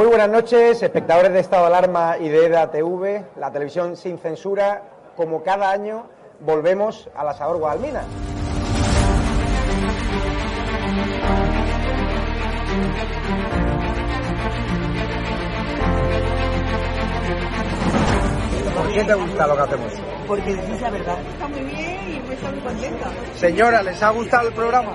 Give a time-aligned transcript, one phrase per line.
[0.00, 4.16] Muy buenas noches, espectadores de Estado de Alarma y de EDA TV, la televisión sin
[4.16, 4.82] censura.
[5.14, 6.06] Como cada año,
[6.40, 8.00] volvemos a la Sabor Guadalmina.
[18.74, 19.92] ¿Por qué te gusta lo que hacemos?
[20.26, 21.18] Porque decís la verdad.
[21.30, 23.10] Está muy bien y me está muy contenta.
[23.34, 24.94] Señora, ¿les ha gustado el programa?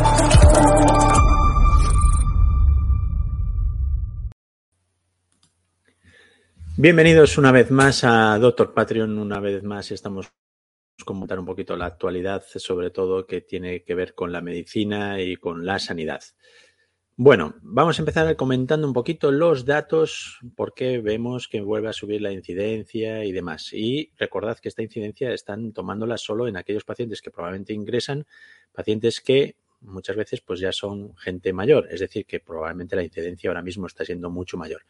[6.81, 9.19] Bienvenidos una vez más a Doctor Patreon.
[9.19, 10.33] Una vez más estamos
[11.05, 15.35] comentar un poquito la actualidad, sobre todo que tiene que ver con la medicina y
[15.35, 16.23] con la sanidad.
[17.15, 22.19] Bueno, vamos a empezar comentando un poquito los datos porque vemos que vuelve a subir
[22.19, 23.73] la incidencia y demás.
[23.73, 28.25] Y recordad que esta incidencia están tomándola solo en aquellos pacientes que probablemente ingresan,
[28.73, 33.51] pacientes que muchas veces pues ya son gente mayor, es decir, que probablemente la incidencia
[33.51, 34.81] ahora mismo está siendo mucho mayor.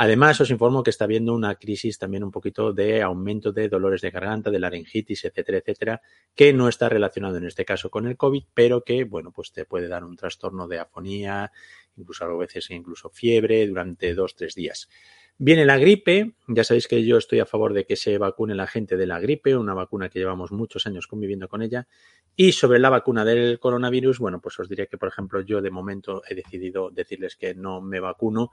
[0.00, 4.00] Además, os informo que está habiendo una crisis también un poquito de aumento de dolores
[4.00, 6.02] de garganta, de laringitis, etcétera, etcétera,
[6.36, 9.64] que no está relacionado en este caso con el COVID, pero que, bueno, pues te
[9.64, 11.50] puede dar un trastorno de afonía,
[11.96, 14.88] incluso a veces incluso fiebre durante dos, tres días.
[15.36, 18.68] Viene la gripe, ya sabéis que yo estoy a favor de que se vacune la
[18.68, 21.88] gente de la gripe, una vacuna que llevamos muchos años conviviendo con ella.
[22.36, 25.70] Y sobre la vacuna del coronavirus, bueno, pues os diré que, por ejemplo, yo de
[25.70, 28.50] momento he decidido decirles que no me vacuno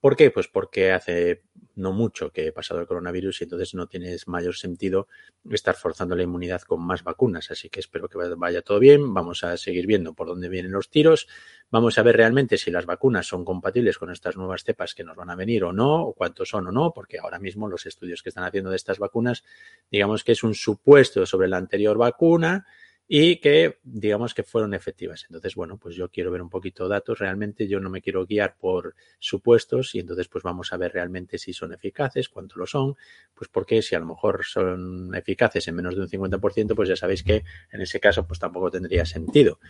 [0.00, 0.30] ¿Por qué?
[0.30, 1.42] Pues porque hace
[1.76, 5.08] no mucho que he pasado el coronavirus y entonces no tiene mayor sentido
[5.50, 7.50] estar forzando la inmunidad con más vacunas.
[7.50, 9.12] Así que espero que vaya todo bien.
[9.12, 11.28] Vamos a seguir viendo por dónde vienen los tiros.
[11.70, 15.16] Vamos a ver realmente si las vacunas son compatibles con estas nuevas cepas que nos
[15.16, 18.22] van a venir o no, o cuántos son o no, porque ahora mismo los estudios
[18.22, 19.44] que están haciendo de estas vacunas,
[19.90, 22.66] digamos que es un supuesto sobre la anterior vacuna
[23.08, 25.24] y que digamos que fueron efectivas.
[25.28, 27.20] Entonces, bueno, pues yo quiero ver un poquito datos.
[27.20, 31.38] Realmente yo no me quiero guiar por supuestos y entonces pues vamos a ver realmente
[31.38, 32.96] si son eficaces, cuánto lo son,
[33.34, 36.96] pues porque si a lo mejor son eficaces en menos de un 50%, pues ya
[36.96, 39.60] sabéis que en ese caso pues tampoco tendría sentido.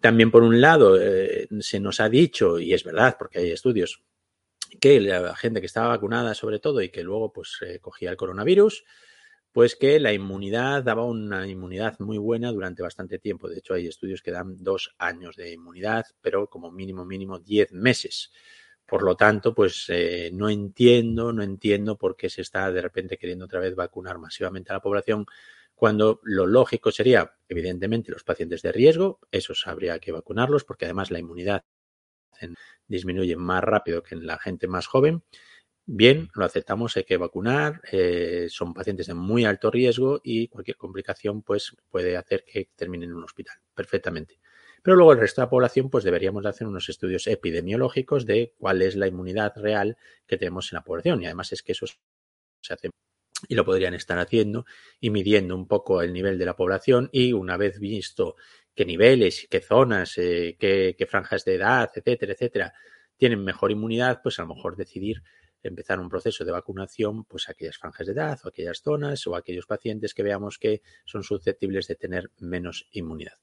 [0.00, 4.02] También por un lado eh, se nos ha dicho, y es verdad porque hay estudios,
[4.80, 8.16] que la gente que estaba vacunada sobre todo y que luego pues eh, cogía el
[8.16, 8.84] coronavirus,
[9.52, 13.48] pues que la inmunidad daba una inmunidad muy buena durante bastante tiempo.
[13.48, 17.72] De hecho, hay estudios que dan dos años de inmunidad, pero como mínimo, mínimo diez
[17.72, 18.30] meses.
[18.86, 23.18] Por lo tanto, pues eh, no entiendo, no entiendo por qué se está de repente
[23.18, 25.26] queriendo otra vez vacunar masivamente a la población
[25.74, 31.12] cuando lo lógico sería, evidentemente, los pacientes de riesgo, esos habría que vacunarlos porque además
[31.12, 31.64] la inmunidad
[32.86, 35.22] disminuye más rápido que en la gente más joven
[35.90, 40.76] Bien, lo aceptamos, hay que vacunar, eh, son pacientes de muy alto riesgo y cualquier
[40.76, 44.38] complicación pues, puede hacer que terminen en un hospital, perfectamente.
[44.82, 48.82] Pero luego el resto de la población pues deberíamos hacer unos estudios epidemiológicos de cuál
[48.82, 49.96] es la inmunidad real
[50.26, 51.86] que tenemos en la población y además es que eso
[52.60, 52.90] se hace
[53.48, 54.66] y lo podrían estar haciendo
[55.00, 58.36] y midiendo un poco el nivel de la población y una vez visto
[58.74, 62.74] qué niveles, qué zonas, eh, qué, qué franjas de edad, etcétera, etcétera,
[63.16, 65.22] tienen mejor inmunidad, pues a lo mejor decidir
[65.62, 69.66] empezar un proceso de vacunación, pues aquellas franjas de edad o aquellas zonas o aquellos
[69.66, 73.38] pacientes que veamos que son susceptibles de tener menos inmunidad.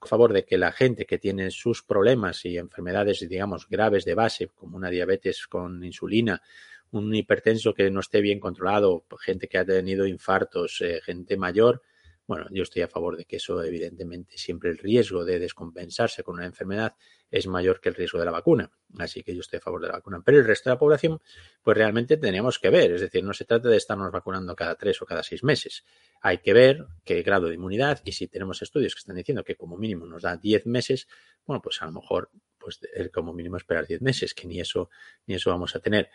[0.00, 4.14] A favor de que la gente que tiene sus problemas y enfermedades, digamos, graves de
[4.14, 6.42] base, como una diabetes con insulina,
[6.90, 11.82] un hipertenso que no esté bien controlado, gente que ha tenido infartos, eh, gente mayor,
[12.26, 16.36] bueno, yo estoy a favor de que eso, evidentemente, siempre el riesgo de descompensarse con
[16.36, 16.94] una enfermedad
[17.30, 18.70] es mayor que el riesgo de la vacuna.
[18.98, 20.22] Así que yo estoy a favor de la vacuna.
[20.24, 21.20] Pero el resto de la población,
[21.62, 22.92] pues realmente tenemos que ver.
[22.92, 25.84] Es decir, no se trata de estarnos vacunando cada tres o cada seis meses.
[26.22, 29.56] Hay que ver qué grado de inmunidad y si tenemos estudios que están diciendo que
[29.56, 31.08] como mínimo nos da diez meses,
[31.44, 32.80] bueno, pues a lo mejor, pues
[33.12, 34.88] como mínimo esperar diez meses, que ni eso,
[35.26, 36.08] ni eso vamos a tener.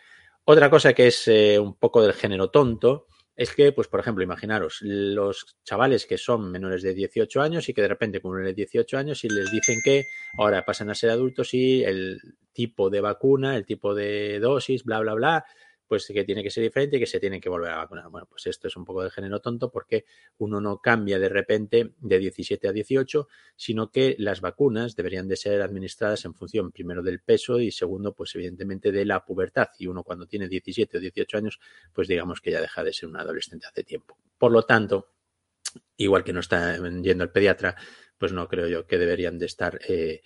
[0.44, 3.06] Otra cosa que es eh, un poco del género tonto
[3.40, 7.72] es que, pues, por ejemplo, imaginaros, los chavales que son menores de 18 años y
[7.72, 10.04] que de repente cumplen 18 años y les dicen que
[10.36, 12.20] ahora pasan a ser adultos y el
[12.52, 15.46] tipo de vacuna, el tipo de dosis, bla, bla, bla,
[15.90, 18.08] pues que tiene que ser diferente y que se tiene que volver a vacunar.
[18.10, 20.04] Bueno, pues esto es un poco de género tonto porque
[20.38, 23.26] uno no cambia de repente de 17 a 18,
[23.56, 28.14] sino que las vacunas deberían de ser administradas en función primero del peso y segundo,
[28.14, 29.66] pues evidentemente de la pubertad.
[29.80, 31.58] Y uno cuando tiene 17 o 18 años,
[31.92, 34.16] pues digamos que ya deja de ser un adolescente hace tiempo.
[34.38, 35.10] Por lo tanto,
[35.96, 37.74] igual que no está yendo el pediatra,
[38.16, 40.22] pues no creo yo que deberían de estar eh,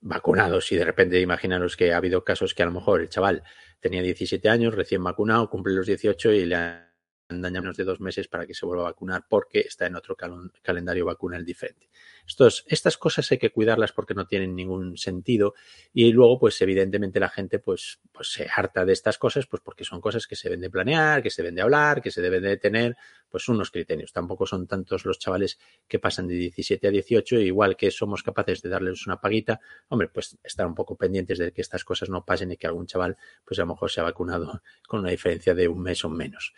[0.00, 3.42] vacunados y de repente imaginaros que ha habido casos que a lo mejor el chaval
[3.80, 6.89] tenía 17 años, recién vacunado, cumple los 18 y le han
[7.30, 10.16] dado menos de dos meses para que se vuelva a vacunar porque está en otro
[10.62, 11.88] calendario vacunal diferente.
[12.26, 15.54] Estos, estas cosas hay que cuidarlas porque no tienen ningún sentido
[15.92, 19.84] y luego pues evidentemente la gente pues, pues se harta de estas cosas pues porque
[19.84, 22.42] son cosas que se deben de planear, que se deben de hablar, que se deben
[22.42, 22.96] de tener
[23.28, 24.12] pues unos criterios.
[24.12, 28.62] Tampoco son tantos los chavales que pasan de 17 a 18 igual que somos capaces
[28.62, 32.24] de darles una paguita, hombre pues estar un poco pendientes de que estas cosas no
[32.24, 35.54] pasen y que algún chaval pues a lo mejor se ha vacunado con una diferencia
[35.54, 36.52] de un mes o menos.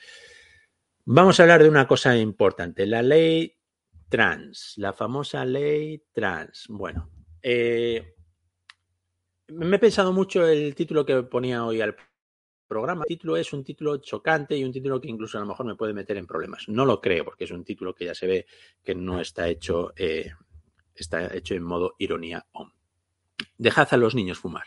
[1.04, 3.56] Vamos a hablar de una cosa importante, la ley
[4.08, 6.66] trans, la famosa ley trans.
[6.68, 7.10] Bueno,
[7.42, 8.14] eh,
[9.48, 11.96] me he pensado mucho el título que ponía hoy al
[12.68, 13.02] programa.
[13.02, 15.74] El título es un título chocante y un título que incluso a lo mejor me
[15.74, 16.68] puede meter en problemas.
[16.68, 18.46] No lo creo, porque es un título que ya se ve
[18.84, 20.30] que no está hecho, eh,
[20.94, 22.46] está hecho en modo ironía.
[23.58, 24.66] Dejad a los niños fumar.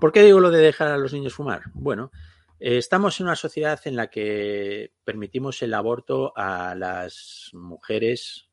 [0.00, 1.62] ¿Por qué digo lo de dejar a los niños fumar?
[1.74, 2.12] Bueno,
[2.60, 8.50] Estamos en una sociedad en la que permitimos el aborto a las mujeres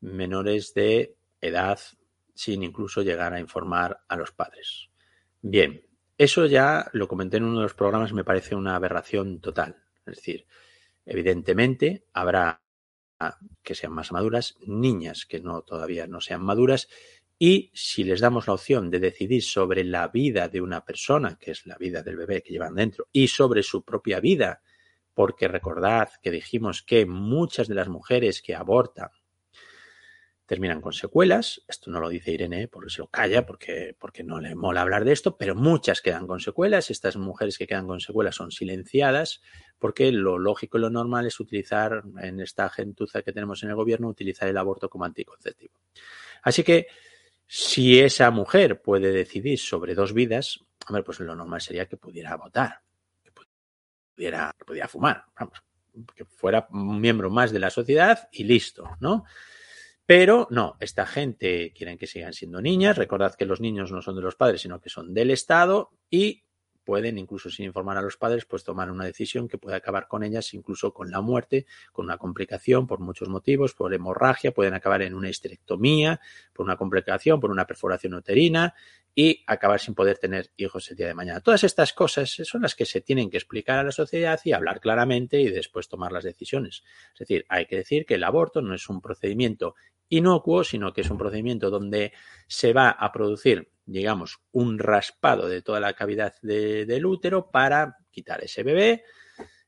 [0.00, 1.80] menores de edad
[2.34, 4.90] sin incluso llegar a informar a los padres.
[5.40, 5.82] Bien,
[6.18, 9.82] eso ya lo comenté en uno de los programas, me parece una aberración total.
[10.04, 10.46] Es decir,
[11.06, 12.60] evidentemente habrá
[13.62, 16.86] que sean más maduras, niñas que no todavía no sean maduras
[17.38, 21.52] y si les damos la opción de decidir sobre la vida de una persona, que
[21.52, 24.62] es la vida del bebé que llevan dentro, y sobre su propia vida,
[25.14, 29.10] porque recordad que dijimos que muchas de las mujeres que abortan
[30.46, 34.40] terminan con secuelas, esto no lo dice Irene porque se lo calla, porque, porque no
[34.40, 38.00] le mola hablar de esto, pero muchas quedan con secuelas, estas mujeres que quedan con
[38.00, 39.42] secuelas son silenciadas,
[39.78, 43.74] porque lo lógico y lo normal es utilizar, en esta gentuza que tenemos en el
[43.74, 45.74] gobierno, utilizar el aborto como anticonceptivo.
[46.42, 46.86] Así que
[47.50, 52.36] si esa mujer puede decidir sobre dos vidas, hombre, pues lo normal sería que pudiera
[52.36, 52.82] votar,
[53.24, 53.32] que
[54.14, 55.62] pudiera, que pudiera fumar, vamos,
[56.14, 59.24] que fuera un miembro más de la sociedad y listo, ¿no?
[60.04, 62.96] Pero no, esta gente quieren que sigan siendo niñas.
[62.96, 66.44] Recordad que los niños no son de los padres, sino que son del Estado y
[66.88, 70.22] pueden, incluso sin informar a los padres, pues tomar una decisión que puede acabar con
[70.24, 75.02] ellas, incluso con la muerte, con una complicación por muchos motivos, por hemorragia, pueden acabar
[75.02, 76.18] en una histerectomía,
[76.54, 78.72] por una complicación, por una perforación uterina
[79.14, 81.40] y acabar sin poder tener hijos el día de mañana.
[81.40, 84.80] Todas estas cosas son las que se tienen que explicar a la sociedad y hablar
[84.80, 86.84] claramente y después tomar las decisiones.
[87.12, 89.74] Es decir, hay que decir que el aborto no es un procedimiento
[90.08, 92.14] inocuo, sino que es un procedimiento donde
[92.46, 98.44] se va a producir digamos, un raspado de toda la cavidad del útero para quitar
[98.44, 99.04] ese bebé,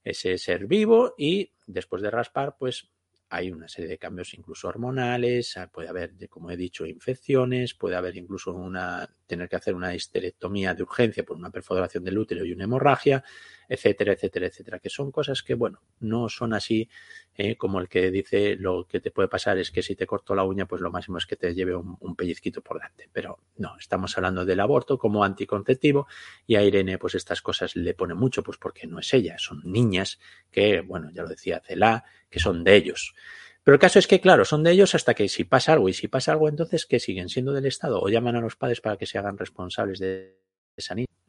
[0.05, 2.91] ese ser vivo y después de raspar, pues
[3.31, 7.97] hay una serie de cambios incluso hormonales, ah, puede haber, como he dicho, infecciones, puede
[7.97, 12.45] haber incluso una, tener que hacer una histerectomía de urgencia por una perforación del útero
[12.45, 13.25] y una hemorragia,
[13.71, 16.91] etcétera, etcétera, etcétera, que son cosas que, bueno, no son así
[17.37, 20.35] eh, como el que dice lo que te puede pasar es que si te corto
[20.35, 23.09] la uña, pues lo máximo es que te lleve un, un pellizquito por delante.
[23.12, 26.09] Pero no, estamos hablando del aborto como anticonceptivo
[26.49, 29.62] y a Irene, pues estas cosas le pone mucho, pues porque no es ella, son
[29.65, 30.19] niñas
[30.50, 33.15] que, bueno, ya lo decía Cela, que son de ellos.
[33.62, 35.93] Pero el caso es que, claro, son de ellos hasta que si pasa algo, y
[35.93, 38.97] si pasa algo, entonces que siguen siendo del Estado o llaman a los padres para
[38.97, 40.41] que se hagan responsables de
[40.77, 41.20] esa niña.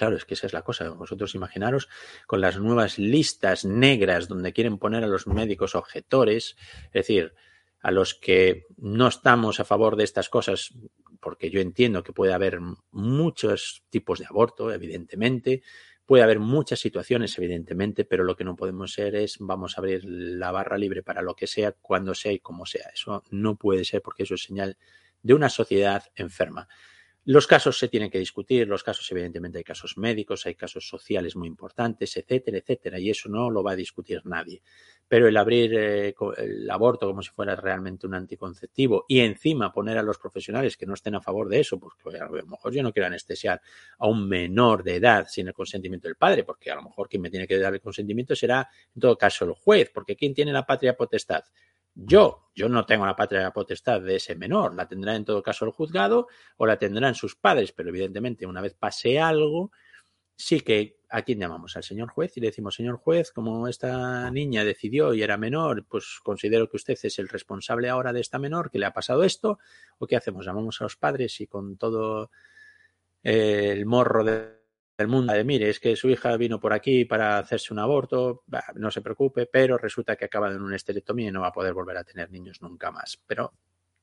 [0.00, 0.88] Claro, es que esa es la cosa.
[0.88, 1.86] Vosotros imaginaros
[2.26, 7.34] con las nuevas listas negras donde quieren poner a los médicos objetores, es decir,
[7.82, 10.72] a los que no estamos a favor de estas cosas,
[11.20, 12.60] porque yo entiendo que puede haber
[12.92, 15.60] muchos tipos de aborto, evidentemente,
[16.06, 20.02] puede haber muchas situaciones, evidentemente, pero lo que no podemos ser es vamos a abrir
[20.06, 22.88] la barra libre para lo que sea, cuando sea y como sea.
[22.94, 24.78] Eso no puede ser porque eso es señal
[25.22, 26.68] de una sociedad enferma.
[27.26, 31.36] Los casos se tienen que discutir, los casos evidentemente hay casos médicos, hay casos sociales
[31.36, 34.62] muy importantes, etcétera, etcétera, y eso no lo va a discutir nadie.
[35.06, 39.98] Pero el abrir eh, el aborto como si fuera realmente un anticonceptivo y encima poner
[39.98, 42.82] a los profesionales que no estén a favor de eso, porque a lo mejor yo
[42.82, 43.60] no quiero anestesiar
[43.98, 47.20] a un menor de edad sin el consentimiento del padre, porque a lo mejor quien
[47.20, 50.52] me tiene que dar el consentimiento será en todo caso el juez, porque ¿quién tiene
[50.52, 51.44] la patria potestad?
[51.94, 55.64] Yo, yo no tengo la patria potestad de ese menor, la tendrá en todo caso
[55.64, 59.72] el juzgado o la tendrán sus padres, pero evidentemente una vez pase algo,
[60.36, 64.30] sí que a quién llamamos al señor juez y le decimos, señor juez, como esta
[64.30, 68.38] niña decidió y era menor, pues considero que usted es el responsable ahora de esta
[68.38, 69.58] menor, que le ha pasado esto,
[69.98, 72.30] o qué hacemos, llamamos a los padres y con todo
[73.22, 74.59] el morro de
[75.02, 78.44] el mundo de, mire, es que su hija vino por aquí para hacerse un aborto,
[78.74, 81.74] no se preocupe, pero resulta que acaba en una esterectomía y no va a poder
[81.74, 83.20] volver a tener niños nunca más.
[83.26, 83.52] Pero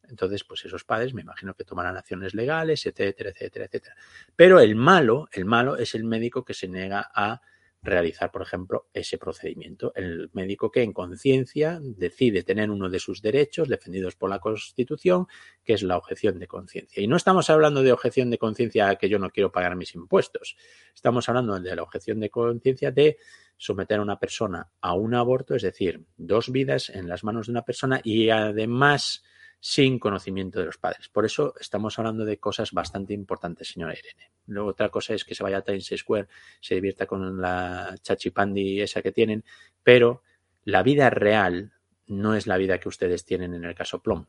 [0.10, 3.96] entonces, pues esos padres me imagino que tomarán acciones legales, etcétera, etcétera, etcétera.
[4.36, 7.42] Pero el malo, el malo es el médico que se niega a
[7.82, 9.94] realizar, por ejemplo, ese procedimiento.
[9.96, 15.28] El médico que en conciencia decide tener uno de sus derechos defendidos por la Constitución,
[15.64, 17.02] que es la objeción de conciencia.
[17.02, 20.58] Y no estamos hablando de objeción de conciencia que yo no quiero pagar mis impuestos.
[20.94, 23.18] Estamos hablando de la objeción de conciencia de
[23.58, 27.52] someter a una persona a un aborto, es decir, dos vidas en las manos de
[27.52, 29.24] una persona y además
[29.60, 31.10] sin conocimiento de los padres.
[31.10, 34.32] Por eso estamos hablando de cosas bastante importantes, señora Irene.
[34.46, 36.28] Luego otra cosa es que se vaya a Times Square,
[36.62, 39.44] se divierta con la chachipandi esa que tienen,
[39.84, 40.24] pero
[40.64, 41.74] la vida real
[42.06, 44.26] no es la vida que ustedes tienen en el caso Plom.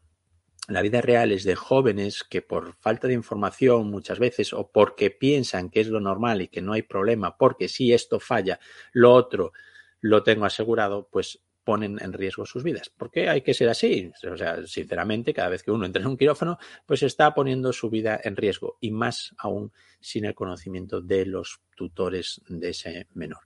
[0.68, 5.10] La vida real es de jóvenes que por falta de información muchas veces o porque
[5.10, 8.60] piensan que es lo normal y que no hay problema, porque si esto falla,
[8.92, 9.52] lo otro
[10.00, 12.88] lo tengo asegurado, pues ponen en riesgo sus vidas.
[12.88, 14.10] ¿Por qué hay que ser así?
[14.32, 16.56] O sea, sinceramente, cada vez que uno entra en un quirófano,
[16.86, 19.70] pues está poniendo su vida en riesgo y más aún
[20.00, 23.40] sin el conocimiento de los tutores de ese menor.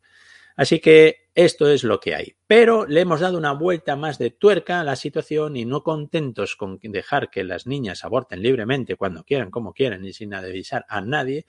[0.55, 2.37] Así que esto es lo que hay.
[2.47, 6.55] Pero le hemos dado una vuelta más de tuerca a la situación y no contentos
[6.55, 11.01] con dejar que las niñas aborten libremente cuando quieran, como quieran y sin avisar a
[11.01, 11.45] nadie,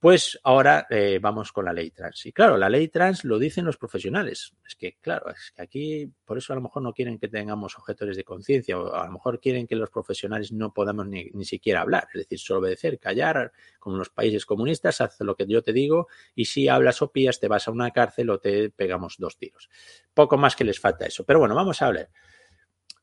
[0.00, 2.24] pues ahora eh, vamos con la ley trans.
[2.24, 4.54] Y claro, la ley trans lo dicen los profesionales.
[4.66, 7.76] Es que, claro, es que aquí por eso a lo mejor no quieren que tengamos
[7.76, 11.44] objetores de conciencia o a lo mejor quieren que los profesionales no podamos ni, ni,
[11.44, 12.08] siquiera hablar.
[12.14, 15.74] Es decir, solo obedecer, callar, como en los países comunistas, haz lo que yo te
[15.74, 19.36] digo y si hablas o pías te vas a una cárcel o te pegamos dos
[19.36, 19.68] tiros.
[20.14, 21.24] Poco más que les falta eso.
[21.26, 22.08] Pero bueno, vamos a hablar.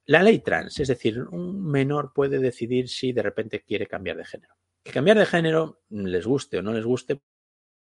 [0.05, 4.25] La ley trans, es decir, un menor puede decidir si de repente quiere cambiar de
[4.25, 4.55] género.
[4.87, 7.19] Que cambiar de género, les guste o no les guste,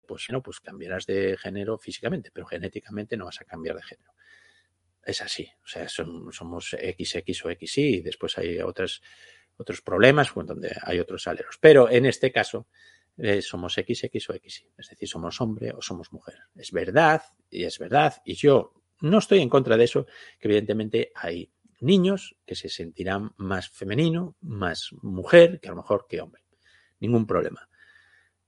[0.07, 4.13] pues no, pues cambiarás de género físicamente, pero genéticamente no vas a cambiar de género.
[5.05, 9.03] Es así, o sea, somos XX o XY y después hay otras,
[9.59, 11.59] otros problemas donde hay otros aleros.
[11.61, 12.69] Pero en este caso
[13.19, 16.39] eh, somos XX o XY, es decir, somos hombre o somos mujer.
[16.55, 20.07] Es verdad y es verdad y yo no estoy en contra de eso,
[20.41, 26.07] que evidentemente hay niños que se sentirán más femenino, más mujer, que a lo mejor
[26.09, 26.44] que hombre
[27.05, 27.69] ningún problema.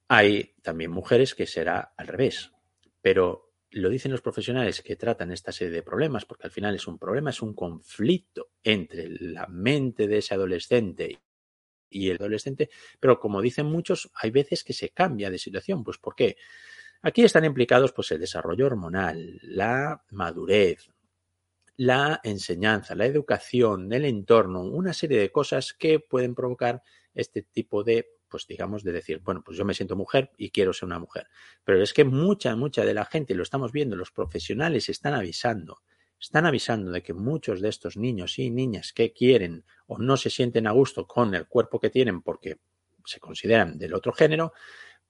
[0.09, 2.53] Hay también mujeres que será al revés,
[3.01, 6.87] pero lo dicen los profesionales que tratan esta serie de problemas, porque al final es
[6.87, 11.21] un problema, es un conflicto entre la mente de ese adolescente
[11.91, 15.85] y el adolescente, pero como dicen muchos, hay veces que se cambia de situación.
[15.85, 16.37] Pues ¿por qué?
[17.03, 20.91] Aquí están implicados pues el desarrollo hormonal, la madurez,
[21.77, 26.83] la enseñanza, la educación, el entorno, una serie de cosas que pueden provocar
[27.15, 30.73] este tipo de pues digamos, de decir, bueno, pues yo me siento mujer y quiero
[30.73, 31.29] ser una mujer.
[31.65, 35.83] Pero es que mucha, mucha de la gente, lo estamos viendo, los profesionales están avisando,
[36.21, 40.31] están avisando de que muchos de estos niños y niñas que quieren o no se
[40.31, 42.59] sienten a gusto con el cuerpo que tienen porque
[43.05, 44.53] se consideran del otro género,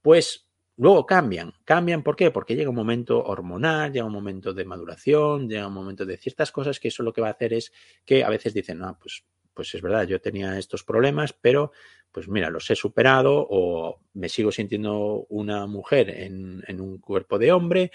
[0.03, 1.53] pues luego cambian.
[1.65, 2.31] ¿Cambian por qué?
[2.31, 6.53] Porque llega un momento hormonal, llega un momento de maduración, llega un momento de ciertas
[6.53, 7.73] cosas que eso lo que va a hacer es
[8.05, 9.25] que a veces dicen, no, pues
[9.57, 11.73] pues es verdad, yo tenía estos problemas, pero
[12.17, 17.39] pues mira, los he superado o me sigo sintiendo una mujer en, en un cuerpo
[17.39, 17.91] de hombre.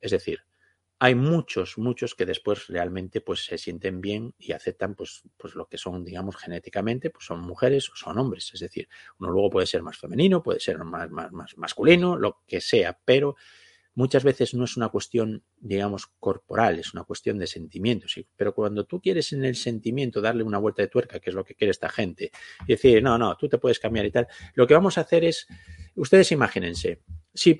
[0.00, 0.38] Es decir,
[0.98, 5.66] hay muchos, muchos que después realmente pues se sienten bien y aceptan pues, pues lo
[5.66, 8.50] que son, digamos, genéticamente, pues son mujeres o son hombres.
[8.54, 8.88] Es decir,
[9.18, 12.98] uno luego puede ser más femenino, puede ser más, más, más masculino, lo que sea,
[13.04, 13.36] pero
[13.94, 18.14] muchas veces no es una cuestión, digamos, corporal, es una cuestión de sentimientos.
[18.36, 21.44] Pero cuando tú quieres en el sentimiento darle una vuelta de tuerca, que es lo
[21.44, 22.30] que quiere esta gente,
[22.66, 25.24] y decir, no, no, tú te puedes cambiar y tal, lo que vamos a hacer
[25.24, 25.46] es,
[25.94, 27.02] ustedes imagínense,
[27.34, 27.56] si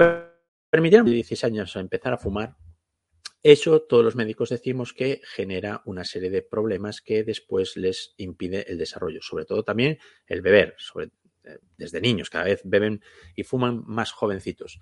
[0.70, 2.56] permitieran a 16 años a empezar a fumar,
[3.42, 8.70] eso todos los médicos decimos que genera una serie de problemas que después les impide
[8.70, 11.10] el desarrollo, sobre todo también el beber, sobre,
[11.76, 13.02] desde niños, cada vez beben
[13.34, 14.80] y fuman más jovencitos.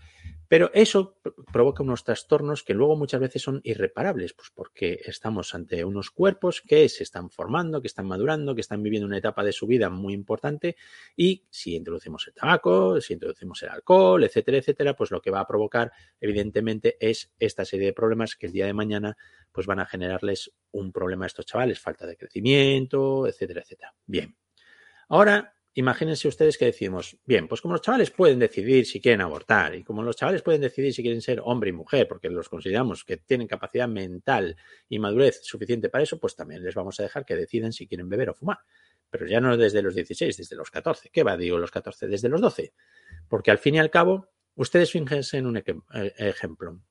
[0.48, 1.18] Pero eso
[1.52, 6.62] provoca unos trastornos que luego muchas veces son irreparables, pues porque estamos ante unos cuerpos
[6.62, 9.90] que se están formando, que están madurando, que están viviendo una etapa de su vida
[9.90, 10.76] muy importante
[11.16, 15.40] y si introducimos el tabaco, si introducimos el alcohol, etcétera, etcétera, pues lo que va
[15.40, 19.16] a provocar evidentemente es esta serie de problemas que el día de mañana
[19.52, 23.94] pues van a generarles un problema a estos chavales, falta de crecimiento, etcétera, etcétera.
[24.06, 24.36] Bien.
[25.08, 29.76] Ahora imagínense ustedes que decimos, bien, pues como los chavales pueden decidir si quieren abortar
[29.76, 33.04] y como los chavales pueden decidir si quieren ser hombre y mujer, porque los consideramos
[33.04, 34.56] que tienen capacidad mental
[34.88, 38.08] y madurez suficiente para eso, pues también les vamos a dejar que decidan si quieren
[38.08, 38.58] beber o fumar.
[39.08, 41.10] Pero ya no desde los 16, desde los 14.
[41.10, 42.08] ¿Qué va, digo, los 14?
[42.08, 42.72] Desde los 12.
[43.28, 45.62] Porque al fin y al cabo, ustedes fíjense en un eh,
[46.18, 46.82] ejemplo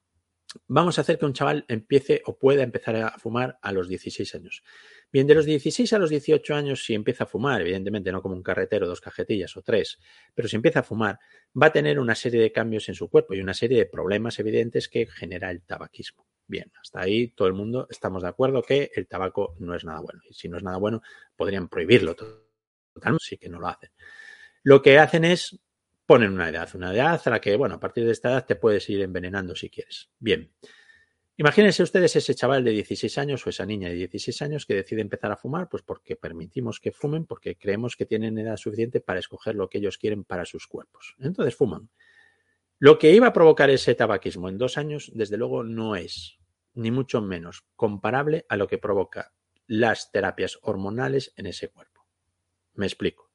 [0.68, 4.36] vamos a hacer que un chaval empiece o pueda empezar a fumar a los 16
[4.36, 4.64] años.
[5.12, 8.36] Bien, de los 16 a los 18 años, si empieza a fumar, evidentemente no como
[8.36, 10.00] un carretero, dos cajetillas o tres,
[10.34, 11.20] pero si empieza a fumar,
[11.60, 14.38] va a tener una serie de cambios en su cuerpo y una serie de problemas
[14.40, 16.28] evidentes que genera el tabaquismo.
[16.46, 20.00] Bien, hasta ahí todo el mundo estamos de acuerdo que el tabaco no es nada
[20.02, 20.22] bueno.
[20.30, 21.02] Y si no es nada bueno,
[21.36, 23.92] podrían prohibirlo totalmente, sí que no lo hacen.
[24.64, 25.58] Lo que hacen es
[26.06, 28.56] ponen una edad, una edad a la que, bueno, a partir de esta edad te
[28.56, 30.10] puedes ir envenenando si quieres.
[30.20, 30.52] Bien.
[31.40, 35.02] Imagínense ustedes ese chaval de 16 años o esa niña de 16 años que decide
[35.02, 39.20] empezar a fumar, pues porque permitimos que fumen, porque creemos que tienen edad suficiente para
[39.20, 41.16] escoger lo que ellos quieren para sus cuerpos.
[41.20, 41.90] Entonces fuman.
[42.80, 46.40] Lo que iba a provocar ese tabaquismo en dos años, desde luego, no es,
[46.74, 49.32] ni mucho menos, comparable a lo que provoca
[49.68, 52.08] las terapias hormonales en ese cuerpo.
[52.74, 53.27] Me explico.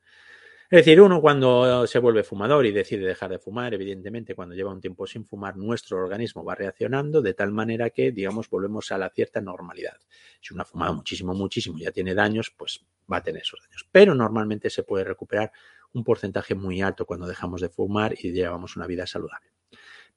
[0.72, 4.72] Es decir, uno cuando se vuelve fumador y decide dejar de fumar, evidentemente cuando lleva
[4.72, 8.96] un tiempo sin fumar, nuestro organismo va reaccionando de tal manera que, digamos, volvemos a
[8.96, 9.98] la cierta normalidad.
[10.40, 13.86] Si uno ha muchísimo, muchísimo ya tiene daños, pues va a tener esos daños.
[13.92, 15.52] Pero normalmente se puede recuperar
[15.92, 19.50] un porcentaje muy alto cuando dejamos de fumar y llevamos una vida saludable.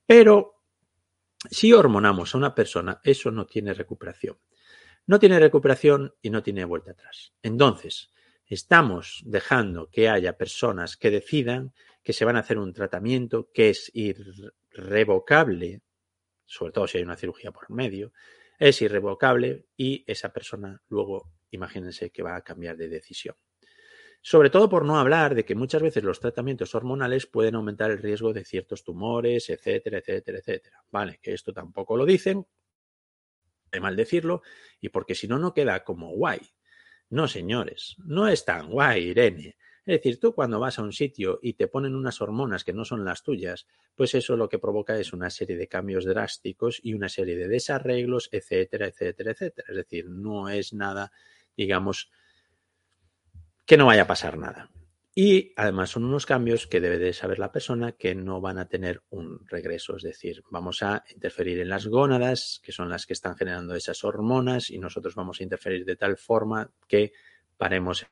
[0.06, 0.62] Pero
[1.52, 4.38] si hormonamos a una persona, eso no tiene recuperación.
[5.06, 7.34] No tiene recuperación y no tiene vuelta atrás.
[7.44, 8.15] Entonces,
[8.48, 13.70] estamos dejando que haya personas que decidan que se van a hacer un tratamiento que
[13.70, 15.82] es irrevocable,
[16.46, 18.14] sobre todo si hay una cirugía por medio,
[18.60, 23.36] es irrevocable y esa persona luego, imagínense que va a cambiar de decisión.
[24.22, 28.00] Sobre todo por no hablar de que muchas veces los tratamientos hormonales pueden aumentar el
[28.00, 30.84] riesgo de ciertos tumores, etcétera, etcétera, etcétera.
[30.90, 32.46] Vale, que esto tampoco lo dicen,
[33.72, 34.42] de mal decirlo,
[34.80, 36.42] y porque si no, no queda como guay.
[37.10, 39.56] No, señores, no es tan guay, Irene.
[39.86, 42.86] Es decir, tú cuando vas a un sitio y te ponen unas hormonas que no
[42.86, 46.96] son las tuyas, pues eso lo que provoca es una serie de cambios drásticos y
[46.96, 49.68] una serie de desarreglos, etcétera, etcétera, etcétera.
[49.70, 51.12] Es decir, no es nada,
[51.56, 52.10] digamos,
[53.68, 54.72] que no vaya a pasar nada.
[55.18, 58.68] Y además son unos cambios que debe de saber la persona que no van a
[58.68, 59.96] tener un regreso.
[59.96, 64.04] Es decir, vamos a interferir en las gónadas, que son las que están generando esas
[64.04, 67.14] hormonas, y nosotros vamos a interferir de tal forma que
[67.56, 68.06] paremos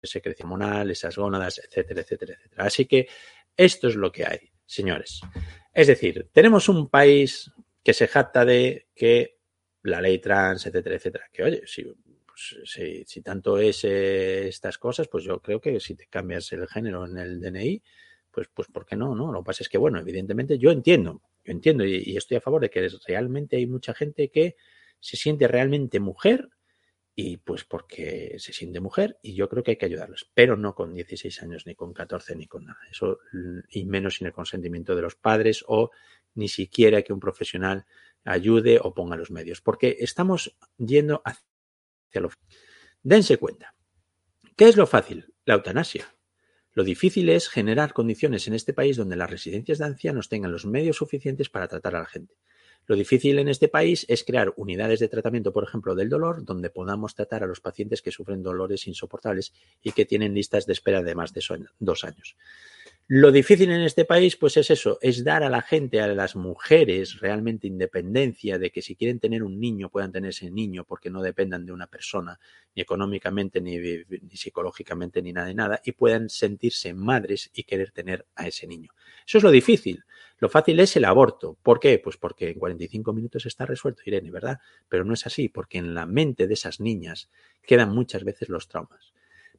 [0.00, 2.64] ese crecimiento hormonal, esas gónadas, etcétera, etcétera, etcétera.
[2.64, 3.06] Así que
[3.54, 5.20] esto es lo que hay, señores.
[5.74, 7.52] Es decir, tenemos un país
[7.84, 9.40] que se jacta de que
[9.82, 11.84] la ley trans, etcétera, etcétera, que oye, si
[12.64, 17.06] si, tanto es eh, estas cosas, pues yo creo que si te cambias el género
[17.06, 17.82] en el DNI,
[18.30, 19.14] pues, pues ¿por qué no?
[19.14, 19.32] no?
[19.32, 22.60] Lo que pasa es que, bueno, evidentemente yo entiendo, yo entiendo y, estoy a favor
[22.62, 24.56] de que realmente hay mucha gente que
[24.98, 26.48] se siente realmente mujer
[27.14, 30.74] y pues porque se siente mujer y yo creo que hay que ayudarlos, pero no
[30.74, 32.78] con 16 años, ni con 14, ni con nada.
[32.90, 33.18] Eso
[33.70, 35.90] y menos sin el consentimiento de los padres o
[36.34, 37.84] ni siquiera que un profesional
[38.24, 41.22] ayude o ponga los medios, porque estamos yendo
[43.02, 43.74] Dense cuenta.
[44.56, 45.32] ¿Qué es lo fácil?
[45.44, 46.14] La eutanasia.
[46.72, 50.66] Lo difícil es generar condiciones en este país donde las residencias de ancianos tengan los
[50.66, 52.36] medios suficientes para tratar a la gente.
[52.86, 56.70] Lo difícil en este país es crear unidades de tratamiento, por ejemplo, del dolor, donde
[56.70, 61.02] podamos tratar a los pacientes que sufren dolores insoportables y que tienen listas de espera
[61.02, 61.42] de más de
[61.78, 62.36] dos años.
[63.12, 66.36] Lo difícil en este país, pues es eso, es dar a la gente, a las
[66.36, 71.10] mujeres, realmente independencia de que si quieren tener un niño puedan tener ese niño porque
[71.10, 72.38] no dependan de una persona,
[72.72, 77.90] ni económicamente, ni, ni psicológicamente, ni nada de nada, y puedan sentirse madres y querer
[77.90, 78.92] tener a ese niño.
[79.26, 80.04] Eso es lo difícil.
[80.38, 81.58] Lo fácil es el aborto.
[81.64, 81.98] ¿Por qué?
[81.98, 84.60] Pues porque en 45 minutos está resuelto, Irene, ¿verdad?
[84.88, 87.28] Pero no es así, porque en la mente de esas niñas
[87.62, 89.12] quedan muchas veces los traumas.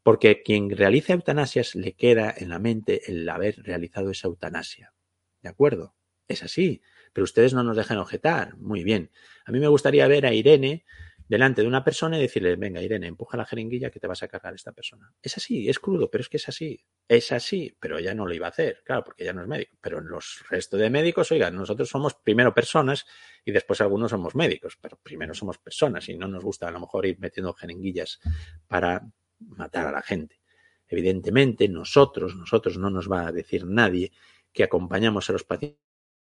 [0.03, 4.93] Porque quien realiza eutanasias le queda en la mente el haber realizado esa eutanasia.
[5.41, 5.95] ¿De acuerdo?
[6.27, 6.81] Es así.
[7.13, 8.57] Pero ustedes no nos dejan objetar.
[8.57, 9.11] Muy bien.
[9.45, 10.85] A mí me gustaría ver a Irene
[11.31, 14.27] delante de una persona y decirle, venga, Irene, empuja la jeringuilla que te vas a
[14.27, 15.13] cargar esta persona.
[15.21, 16.83] Es así, es crudo, pero es que es así.
[17.07, 19.77] Es así, pero ella no lo iba a hacer, claro, porque ella no es médico.
[19.79, 23.05] Pero los restos de médicos, oigan, nosotros somos primero personas
[23.45, 26.81] y después algunos somos médicos, pero primero somos personas y no nos gusta a lo
[26.81, 28.19] mejor ir metiendo jeringuillas
[28.67, 29.01] para
[29.47, 30.39] matar a la gente.
[30.88, 34.12] Evidentemente, nosotros, nosotros no nos va a decir nadie
[34.51, 35.80] que acompañamos a los pacientes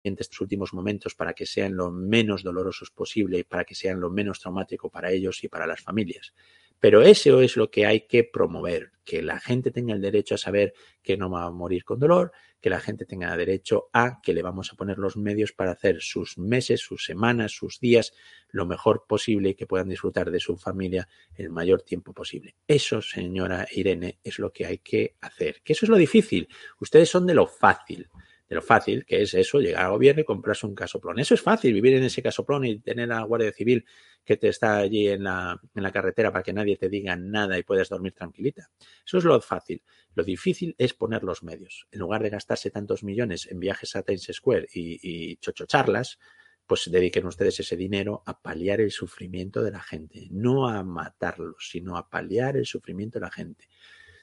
[0.04, 4.00] en estos últimos momentos para que sean lo menos dolorosos posible y para que sean
[4.00, 6.34] lo menos traumático para ellos y para las familias.
[6.82, 10.39] Pero eso es lo que hay que promover, que la gente tenga el derecho a
[10.39, 14.34] saber que no va a morir con dolor, que la gente tenga derecho a que
[14.34, 18.13] le vamos a poner los medios para hacer sus meses, sus semanas, sus días
[18.50, 22.56] lo mejor posible y que puedan disfrutar de su familia el mayor tiempo posible.
[22.67, 25.62] Eso, señora Irene, es lo que hay que hacer.
[25.63, 26.48] Que eso es lo difícil.
[26.80, 28.10] Ustedes son de lo fácil
[28.52, 31.18] de lo fácil que es eso, llegar al gobierno y comprarse un casoplón.
[31.20, 33.86] Eso es fácil, vivir en ese casoplón y tener a la Guardia Civil
[34.26, 37.58] que te está allí en la, en la carretera para que nadie te diga nada
[37.58, 38.70] y puedas dormir tranquilita.
[39.06, 39.82] Eso es lo fácil.
[40.16, 41.88] Lo difícil es poner los medios.
[41.94, 46.20] En lugar de gastarse tantos millones en viajes a Times Square y, y chochocharlas,
[46.68, 51.70] pues dediquen ustedes ese dinero a paliar el sufrimiento de la gente, no a matarlos,
[51.72, 53.70] sino a paliar el sufrimiento de la gente.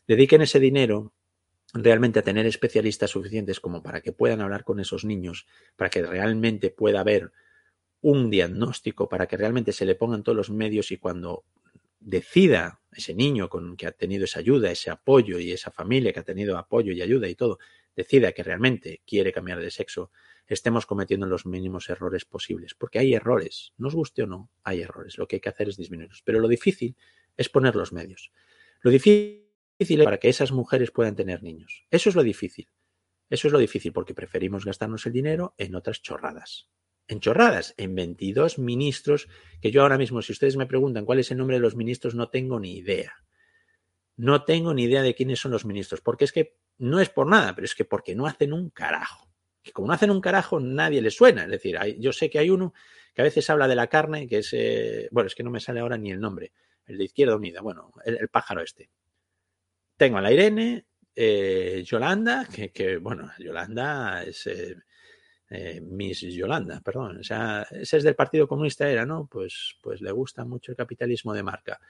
[0.06, 1.14] Dediquen ese dinero
[1.74, 6.02] realmente a tener especialistas suficientes como para que puedan hablar con esos niños, para que
[6.02, 7.32] realmente pueda haber
[8.00, 11.44] un diagnóstico, para que realmente se le pongan todos los medios y cuando
[12.00, 16.20] decida ese niño con que ha tenido esa ayuda, ese apoyo y esa familia que
[16.20, 17.58] ha tenido apoyo y ayuda y todo,
[17.94, 20.10] decida que realmente quiere cambiar de sexo,
[20.46, 25.18] estemos cometiendo los mínimos errores posibles, porque hay errores, nos guste o no, hay errores,
[25.18, 26.96] lo que hay que hacer es disminuirlos, pero lo difícil
[27.36, 28.32] es poner los medios.
[28.80, 29.47] Lo difícil
[30.04, 31.86] para que esas mujeres puedan tener niños.
[31.90, 32.68] Eso es lo difícil.
[33.30, 36.68] Eso es lo difícil porque preferimos gastarnos el dinero en otras chorradas.
[37.06, 39.28] En chorradas, en 22 ministros,
[39.60, 42.14] que yo ahora mismo, si ustedes me preguntan cuál es el nombre de los ministros,
[42.14, 43.12] no tengo ni idea.
[44.16, 47.26] No tengo ni idea de quiénes son los ministros, porque es que no es por
[47.28, 49.28] nada, pero es que porque no hacen un carajo.
[49.62, 51.44] Y como no hacen un carajo, nadie les suena.
[51.44, 52.74] Es decir, yo sé que hay uno
[53.14, 55.60] que a veces habla de la carne, que es, eh, bueno, es que no me
[55.60, 56.52] sale ahora ni el nombre,
[56.86, 58.90] el de Izquierda Unida, bueno, el pájaro este.
[59.98, 60.86] Tengo a la Irene,
[61.20, 64.76] eh, Yolanda, que, bueno, Yolanda es eh,
[65.50, 69.26] eh, Miss Yolanda, perdón, o sea, ese es del Partido Comunista era, ¿no?
[69.28, 71.80] Pues, pues le gusta mucho el capitalismo de marca.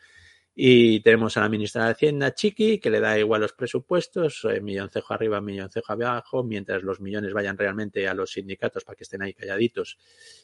[0.54, 5.12] Y tenemos a la ministra de Hacienda, Chiqui, que le da igual los presupuestos, milloncejo
[5.12, 9.34] arriba, milloncejo abajo, mientras los millones vayan realmente a los sindicatos para que estén ahí
[9.34, 9.98] calladitos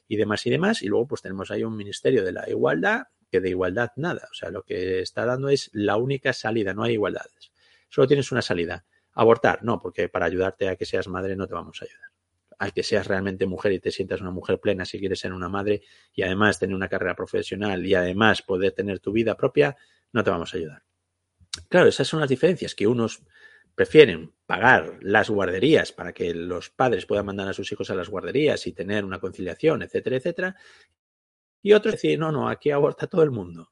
[0.06, 0.82] y demás y demás.
[0.82, 4.28] Y luego pues tenemos ahí un ministerio de la igualdad, que de igualdad nada.
[4.30, 7.53] O sea, lo que está dando es la única salida, no hay igualdades
[7.94, 8.84] solo tienes una salida.
[9.12, 12.08] Abortar, no, porque para ayudarte a que seas madre no te vamos a ayudar.
[12.58, 15.48] A que seas realmente mujer y te sientas una mujer plena si quieres ser una
[15.48, 19.76] madre y además tener una carrera profesional y además poder tener tu vida propia,
[20.12, 20.82] no te vamos a ayudar.
[21.68, 23.22] Claro, esas son las diferencias que unos
[23.76, 28.08] prefieren pagar las guarderías para que los padres puedan mandar a sus hijos a las
[28.08, 30.56] guarderías y tener una conciliación, etcétera, etcétera.
[31.62, 33.70] Y otros decir, no, no, aquí aborta todo el mundo.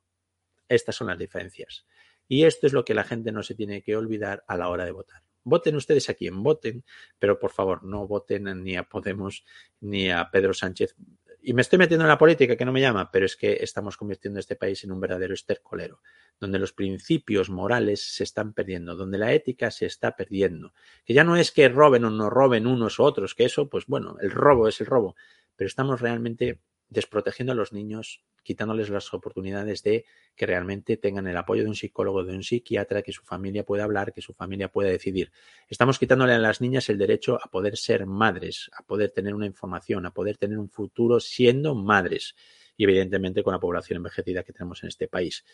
[0.68, 1.84] Estas son las diferencias.
[2.32, 4.86] Y esto es lo que la gente no se tiene que olvidar a la hora
[4.86, 5.22] de votar.
[5.44, 6.82] Voten ustedes a quien voten,
[7.18, 9.44] pero por favor no voten ni a Podemos
[9.80, 10.96] ni a Pedro Sánchez.
[11.42, 13.98] Y me estoy metiendo en la política que no me llama, pero es que estamos
[13.98, 16.00] convirtiendo este país en un verdadero estercolero,
[16.40, 20.72] donde los principios morales se están perdiendo, donde la ética se está perdiendo.
[21.04, 23.84] Que ya no es que roben o no roben unos u otros, que eso, pues
[23.84, 25.16] bueno, el robo es el robo,
[25.54, 26.60] pero estamos realmente
[26.92, 30.04] desprotegiendo a los niños, quitándoles las oportunidades de
[30.36, 33.84] que realmente tengan el apoyo de un psicólogo, de un psiquiatra, que su familia pueda
[33.84, 35.32] hablar, que su familia pueda decidir.
[35.68, 39.46] Estamos quitándole a las niñas el derecho a poder ser madres, a poder tener una
[39.46, 42.34] información, a poder tener un futuro siendo madres
[42.76, 45.44] y evidentemente con la población envejecida que tenemos en este país.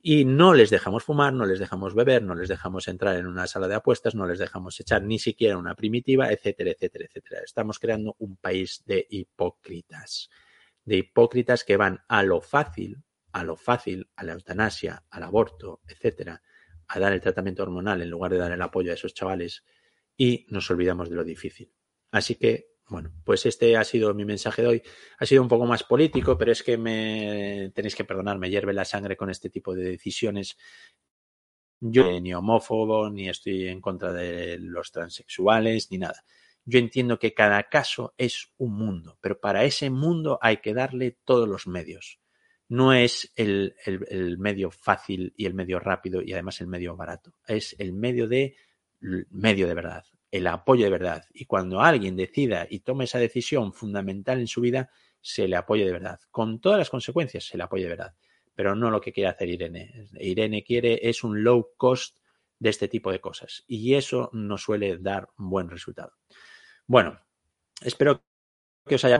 [0.00, 3.48] Y no les dejamos fumar, no les dejamos beber, no les dejamos entrar en una
[3.48, 7.40] sala de apuestas, no les dejamos echar ni siquiera una primitiva, etcétera, etcétera, etcétera.
[7.44, 10.30] Estamos creando un país de hipócritas
[10.86, 15.82] de hipócritas que van a lo fácil, a lo fácil, a la eutanasia, al aborto,
[15.86, 16.42] etcétera,
[16.88, 19.64] a dar el tratamiento hormonal en lugar de dar el apoyo a esos chavales
[20.16, 21.72] y nos olvidamos de lo difícil.
[22.12, 24.82] Así que, bueno, pues este ha sido mi mensaje de hoy.
[25.18, 28.72] Ha sido un poco más político, pero es que me tenéis que perdonar, me hierve
[28.72, 30.56] la sangre con este tipo de decisiones.
[31.80, 36.24] Yo ni homófobo, ni estoy en contra de los transexuales, ni nada.
[36.68, 41.16] Yo entiendo que cada caso es un mundo, pero para ese mundo hay que darle
[41.24, 42.18] todos los medios.
[42.68, 43.76] No es el,
[44.38, 47.34] medio fácil y el medio rápido y además el medio barato.
[47.46, 48.56] Es el medio de
[49.30, 51.24] medio de verdad, el apoyo de verdad.
[51.32, 55.84] Y cuando alguien decida y tome esa decisión fundamental en su vida, se le apoye
[55.84, 56.18] de verdad.
[56.32, 58.16] Con todas las consecuencias, se le apoye de verdad.
[58.56, 60.08] Pero no lo que quiere hacer Irene.
[60.18, 62.16] Irene quiere es un low cost
[62.58, 63.62] de este tipo de cosas.
[63.68, 66.12] Y eso no suele dar un buen resultado.
[66.86, 67.20] Bueno,
[67.82, 68.22] espero
[68.86, 69.18] que os haya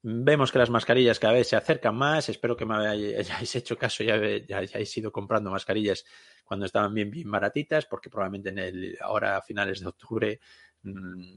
[0.00, 2.28] Vemos que las mascarillas cada vez se acercan más.
[2.28, 6.04] Espero que me hayáis hecho caso y hayáis ido comprando mascarillas
[6.44, 10.40] cuando estaban bien, bien baratitas, porque probablemente en el, ahora a finales de octubre
[10.82, 11.36] mm,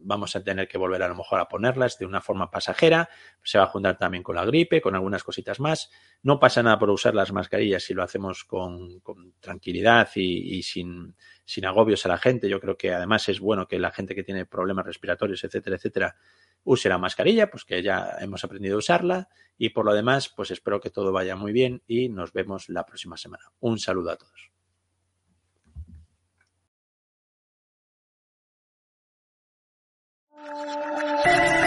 [0.00, 3.08] vamos a tener que volver a lo mejor a ponerlas de una forma pasajera.
[3.42, 5.90] Se va a juntar también con la gripe, con algunas cositas más.
[6.22, 9.02] No pasa nada por usar las mascarillas si lo hacemos con,
[9.40, 12.48] tranquilidad y, sin, sin, agobios a la gente.
[12.48, 16.16] Yo creo que además es bueno que la gente que tiene problemas respiratorios, etcétera, etcétera,
[16.64, 19.28] use la mascarilla, pues que ya hemos aprendido a usarla.
[19.56, 22.84] Y por lo demás, pues espero que todo vaya muy bien y nos vemos la
[22.84, 23.44] próxima semana.
[23.60, 24.57] Un saludo a todos.
[30.46, 31.57] Thank you.